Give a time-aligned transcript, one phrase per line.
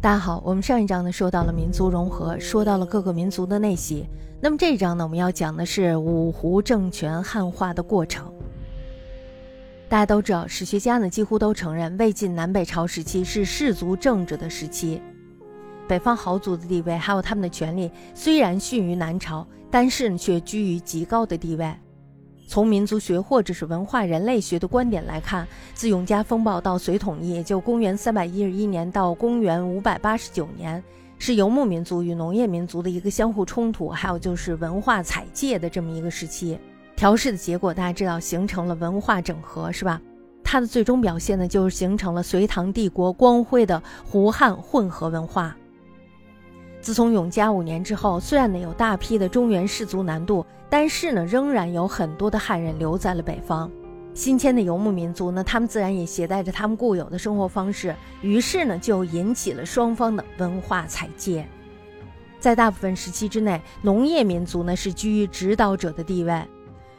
[0.00, 4.06] 大家好，我们上一章呢说到了民族融合，说到了各个民族的内息。
[4.40, 8.32] 那么这一章呢，我们要讲的是五胡政权汉化的过程。
[9.88, 15.02] 大家都知道，史学家呢几乎都承认，魏晋南北朝时期是氏族政治的时期。
[15.88, 21.74] 北方豪族的地位还有他们的权力，虽然逊于南朝，但是呢却居于极高的地位。
[22.48, 30.82] 从民族学或者是文化人类学的观点来看，自永嘉风暴到隋统一，也就公元三百一十一年到公元五百八十九年，
[31.18, 36.58] 是游牧民族与农业民族的一个相互冲突，还有就是文化采借的这么一个时期。
[36.96, 40.00] 调试的结果，大家知道形成了文化整合，是吧？
[40.42, 45.54] 它的最终表现呢，就是形成了隋唐帝国光辉的胡汉混合文化。
[46.80, 53.70] 自从永嘉五年之后，虽然呢有大批的中原氏族南渡，但是呢仍然有很多的汉人留在了北方。
[54.14, 61.46] 新迁的游牧民族呢，他们自然也携带着他们固有的生活方式，于是呢就引起了双方的文化采界。
[62.40, 66.42] 在大部分时期之内，农业民族呢是居于指导者的地位，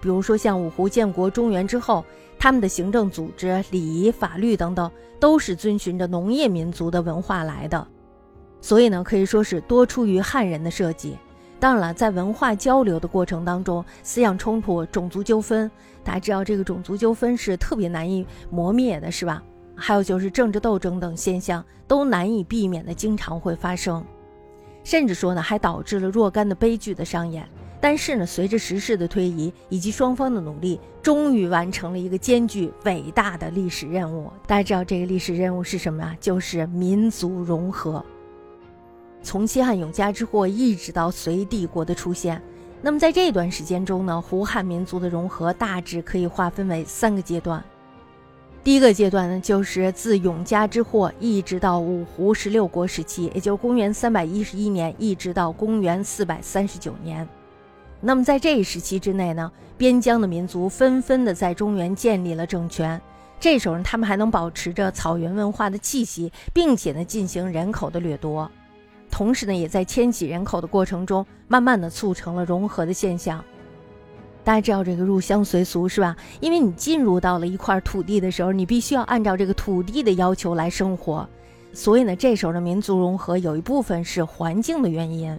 [0.00, 2.04] 比如说像五胡建国中原之后，
[2.38, 7.86] 他们的行政组织、礼仪、法律等等，都是遵循着农业民族的文化来的。
[8.62, 11.18] 所以呢，可以说是多出于汉人的设计。
[11.60, 15.70] 当然了，在文化交流的过程当中，思想冲突、种族纠纷，
[16.02, 19.42] 大家知道这个种族纠纷是特别难以磨灭的，是吧？
[19.74, 24.04] 还有就是政治斗争等现象都难以避免的，经常会发生，
[24.84, 27.48] 甚至说呢，还导致了若干的悲剧的上演。
[27.80, 34.30] 但是呢，随着时势的推移以及双方的努力，终于完成了一个艰巨伟大的历史任务。
[34.46, 36.16] 大家知道这个历史任务是什么啊？
[36.20, 38.04] 就是民族融合。
[39.22, 42.42] 从西汉永嘉之祸一直到隋帝国的出现，
[42.80, 47.62] 那么在这段时间中呢，胡汉民族的融合大致可以划分为三个阶段。
[48.64, 57.28] 第一个阶段呢，就是自永嘉之祸一直到五胡十六国时期，也就公元三百一十一年一直到公元四百三十九年。
[58.00, 63.00] 那么在这一时期之内呢，边疆的民族纷纷的在中原建立了政权，
[63.40, 68.50] 这时候呢，他们还能保持着草原文化的气息，并且呢，进行人口的掠夺。
[69.12, 73.44] 同时呢，也在迁徙人口的过程中，慢慢的促成了融合的现象。
[74.42, 76.16] 大家知道这个入乡随俗是吧？
[76.40, 81.28] 因为你进入到了一块土地的时候，你必须要按照这个土地的要求来生活，
[81.74, 85.38] 所以呢，这时候的民族融合有一部分是环境的原因。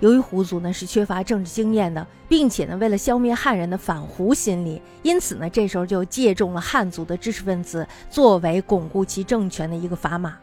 [0.00, 10.36] 由于胡族呢是缺乏政治经验的，并且呢为了消灭汉人的反胡心理，因此呢这时候就借重了汉族的知识分子作为巩固其政权的一个砝码。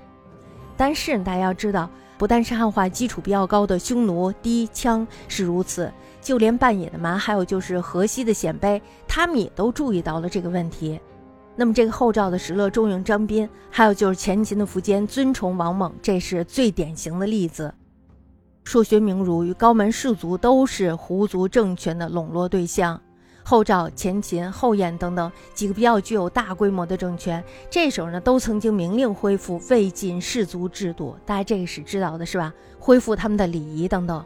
[0.76, 1.88] 但是大家要知道。
[2.18, 11.00] 不但是汉化基础比较高的匈奴、氐、羌是如此，就连半野的蛮，还有就是河西的鲜卑，他们也都注意到了这个问题。
[11.56, 17.74] 那么这个后赵的石勒、重用张斌，还有就是前秦的苻坚尊崇王猛，这是最典型的例子。
[18.64, 23.00] 硕学名儒与高门士族都是胡族政权的笼络对象。
[23.48, 32.52] 后赵、前秦、后燕等等几个比较具有大规模的政权，这时候呢都曾经明令恢复魏晋氏族制度，大家这个是知道的，是吧？
[32.80, 34.26] 恢复他们的礼仪等等，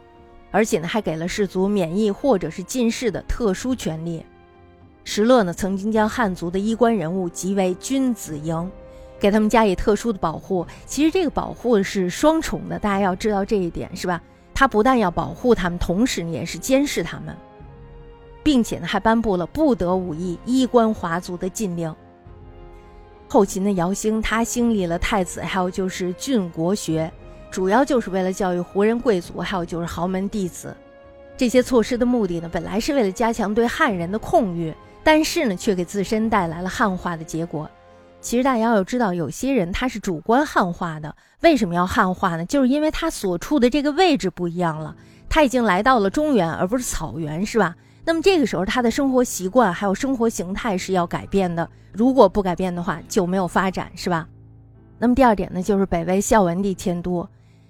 [0.50, 4.24] 而且呢还给了氏族免疫或者是进士的特殊权利。
[5.04, 8.70] 石勒呢曾经将汉族的衣冠人物集为君子营，
[9.18, 10.66] 给他们加以特殊的保护。
[10.86, 14.18] 其实这个保护是双重的，大家要知道这一点，是吧？
[14.54, 17.36] 他不但要保护他们，同时也是监视他们。
[18.50, 21.94] 并且呢，还颁布了不得武艺衣冠华族的禁令。
[23.28, 27.08] 后秦的姚兴，他兴立了太子，还有就是郡国学，
[27.48, 30.76] 主要就是为了教育胡人贵族，还有就是豪门弟子。
[31.36, 34.74] 这些措施的目的呢，本来是为了加强对汉人的控御，
[35.04, 37.70] 但是呢，却给自身带来了汉化的结果。
[38.20, 42.44] 其实大家要知道，有些人他是主观汉化的，为什么要汉化呢？
[42.44, 44.96] 就是因为他所处的这个位置不一样了，
[45.28, 47.76] 他已经来到了中原，而不是草原，是吧？
[48.10, 51.70] 那么这个时候，他的生活习惯还有生活形态是要改变的。
[51.92, 54.26] 如果不改变的话，就没有发展，是吧？
[54.98, 57.24] 那么第二点呢，就是北魏孝文帝迁都，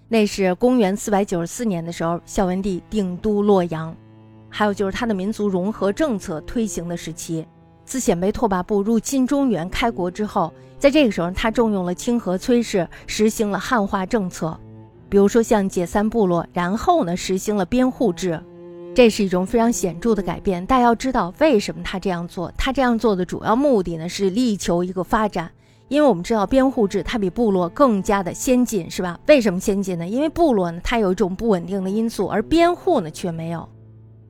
[0.08, 3.94] 那是公元四百九十四年的时候，孝文帝定都洛阳。
[4.48, 7.46] 还有就是他的民族融合政策推行的时期，
[7.84, 14.58] 自鲜卑拓跋部入侵中原开国之后，在这个时候，他重用了清河崔氏，实行了汉化政策，
[15.10, 18.42] 比如说像解散部落，然后呢，实行了编户制。
[18.92, 22.52] 这是一种非常显著的改变，大家要知道为什么他这样做。
[22.58, 25.50] 他这样做的主要目的呢，是力求一个发展。
[25.88, 29.18] 因为我们知道编户制它比部落更加的先进，是吧？
[29.26, 30.06] 为什么先进呢？
[30.06, 33.68] 因为部落呢，它有一种不稳定的因素，而编户呢却没有。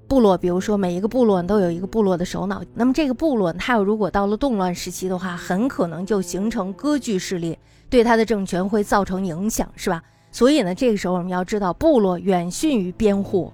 [0.09, 7.59] 部落，比如说每一个部落都有一个部落的首脑，那么这个部落它要如果到了动乱时期的话，很可能就形成割据势力，
[7.91, 10.03] 对他的政权会造成影响，是吧？
[10.33, 13.53] 所以呢，这个时候我们要知道，部落远逊于边户。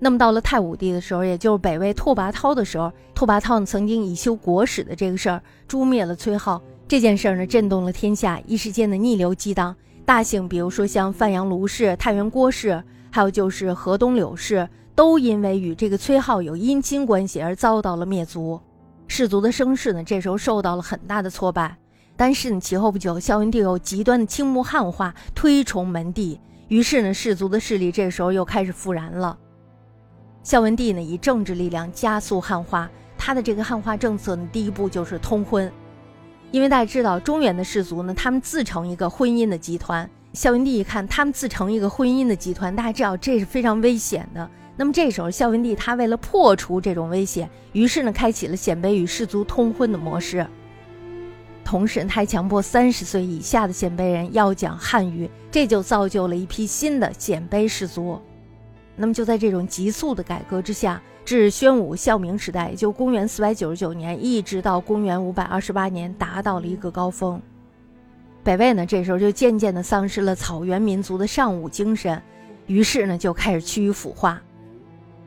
[0.00, 9.74] 那么到了太武帝的时候，也就是北魏拓跋焘的时候，拓跋焘曾经以修国史的这个事儿诛灭了崔浩，这件事儿呢震动了天下，一时间的逆流激荡，
[10.04, 18.60] 大姓比如说像范阳卢氏、太原郭氏，还有就是河东柳氏，都因为与这个崔浩有姻亲关系而遭到了灭族，
[19.08, 21.76] 氏族的声势呢这时候受到了很大的挫败。
[22.16, 29.36] 但是呢，其后不久，孝文帝又极端的倾慕汉化，推崇门第，于是呢，氏族的势力这时候又开始复燃了。
[30.48, 32.88] 孝文帝呢，以政治力量加速汉化。
[33.18, 35.70] 他的这个汉化政策呢，第一步就是通婚。
[36.50, 40.08] 因为大家知道，中原的氏族呢，他们自成一个婚姻的集团。
[40.32, 44.50] 孝文帝一看，他们自成一个婚姻的集团，大家知道这是非常危险的。
[44.74, 50.46] 那么这时候，孝文帝他为了破除这种危险，于是呢，开启了鲜卑与氏族通婚的模式。
[51.62, 58.18] 同时，他还强迫三十岁以下的鲜卑人要讲汉语，这就造就了一批新的鲜卑氏族。
[58.98, 67.40] 那么就在这种急速的改革之下，至宣武、孝明时代，就公元四百九十九年，一直到公元五百二十八年，达到了一个高峰。
[68.42, 72.20] 北魏呢，这时候就渐渐的丧失了草原民族的尚武精神，
[72.66, 74.40] 于是呢，就开始趋于腐化。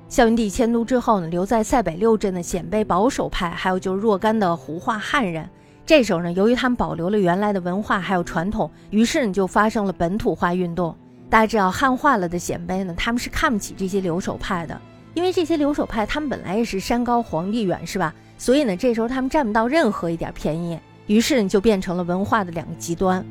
[0.09, 5.47] 孝文帝迁都之后呢，留在塞北六镇的鲜卑保守派，还有就是若干的胡化汉人，
[5.85, 10.93] 这时候呢，由于他们保留了原来的文化还有传统，于是呢，就发生了本土化运动。
[11.31, 14.77] 大家知道汉化了的鲜卑呢，他们是看不起这些留守派的，
[15.13, 18.13] 因为这些留守派他们本来也是山高皇帝远，是吧？
[18.37, 23.25] 所以呢，这时候他们占不到任何一点便宜，于是呢，就变成了文化的两个极端。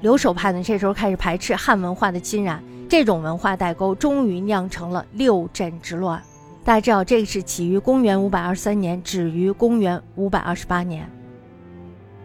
[0.00, 6.22] 留守派呢，这时候开始排斥汉文化的侵染，这种文化代沟终于酿成了六镇之乱。
[6.64, 11.06] 大家知道，这个是起于公元五百二十三年，止于公元五百二十八年。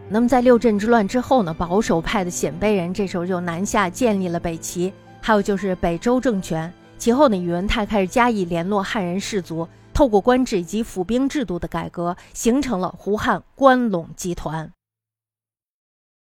[0.08, 6.72] 那么在六镇之乱之后呢，保守派的鲜卑人这时候就南下建立了北齐，还有就是北周政权。
[6.96, 14.70] 其后呢，宇文泰开始加以联络汉人士族，透过官制以及府兵制度的改革，形成了胡汉关陇集团。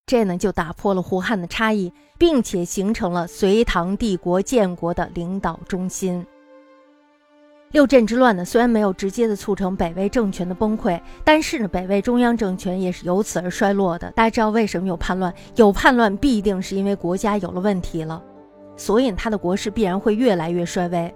[0.05, 6.27] 这呢就打破了胡汉的差异，并且形成了隋唐帝国建国的领导中心。
[7.73, 14.11] 六镇之乱呢，虽然没有直接的促成北魏政权的崩溃，但是呢，北魏中央政权也是由此而衰落的。
[14.11, 15.33] 大家知道为什么有叛乱？
[15.55, 18.21] 有叛乱必定是因为国家有了问题了，
[18.77, 21.15] 所以他的国势必然会越来越衰微，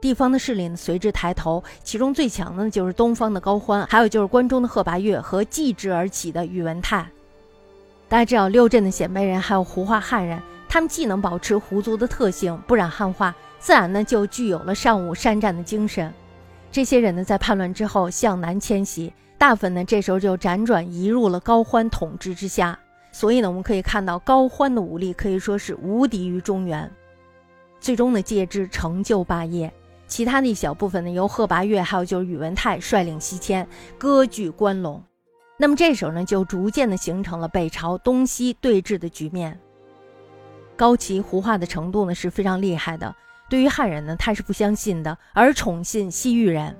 [0.00, 1.60] 地方的势力呢随之抬头。
[1.82, 7.04] 其中最强的呢就是东方的高欢，还有就是关中的贺拔岳和继之而起的宇文泰。
[8.08, 13.34] 大家知道六镇的鲜卑人还有胡化汉人，他们既能保持胡族的特性，不染汉化。
[13.60, 16.12] 自然呢，就具有了尚武善战的精神。
[16.72, 22.76] 这些人呢，在叛乱之后向南迁徙，大部分呢，这时候就辗转移入了高欢统治之下。
[23.12, 26.90] 所以呢，我们可以看到高欢的武力可以说是无敌于中原。
[27.80, 29.70] 最终呢，借之成就霸业。
[30.06, 33.68] 其他的一小部分呢，由贺拔岳还有就是宇文泰率领西迁，
[33.98, 35.00] 割据关陇。
[35.56, 39.58] 那么这时候呢，就逐渐的形成了北朝东西对峙的局面。
[40.76, 43.14] 高齐胡化的程度呢，是非常厉害的。
[43.50, 46.74] 对于汉人呢，他是不相信的，而宠信西域人。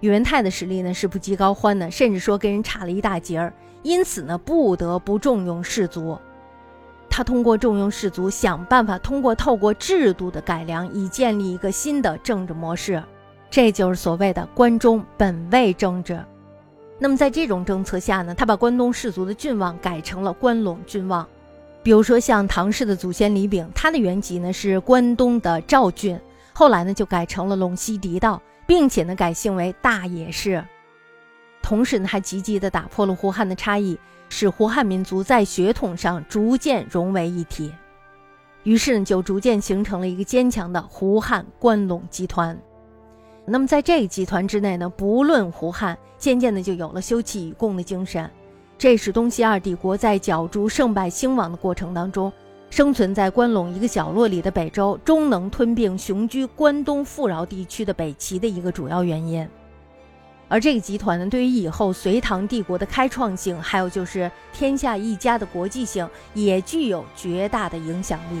[0.00, 3.52] 宇文泰的实力呢是不及高欢的，甚至说跟人差了一大截儿，
[3.82, 6.18] 因此呢不得不重用士族。
[7.10, 13.02] 他通过重用士族，想办法通过透过制度的改良，以建立一个新的政治模式，
[13.50, 16.18] 这就是所谓的关中本位政治。
[16.98, 21.26] 那么在这种政策下呢，他把关东士族的郡望改成了关陇郡望。
[21.86, 26.18] 比如说，像唐氏的祖先李炳，他的原籍呢是关东的赵郡，
[26.52, 30.64] 后来呢就改成了陇西狄道，并且呢改姓为大野氏。
[31.62, 33.96] 同时呢，还积极的打破了胡汉的差异，
[34.28, 37.72] 使胡汉民族在血统上逐渐融为一体。
[38.64, 42.58] 于是呢，就逐渐形成了一个坚强的胡汉关陇集团。
[43.44, 48.28] 那么在这个集团之内呢，不论胡汉，渐渐的就有了休戚与共的精神。
[48.86, 52.32] 这是东西二帝国在角逐胜败兴亡的过程当中，
[52.70, 59.44] 生存在关陇一个角落里的北周，终能吞并雄居关东富饶地区的北齐的一个主要原因。
[60.46, 68.38] 而这个集团呢，对于以后隋唐帝国的开创性，还有就是天下一家的国际性，也具有绝大的影响力。